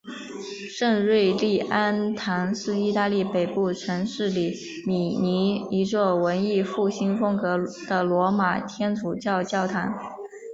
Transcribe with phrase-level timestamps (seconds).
[0.67, 4.55] 圣儒利安堂是意大利北部城市里
[4.87, 9.93] 米尼一座文艺复兴风格的罗马天主教教堂。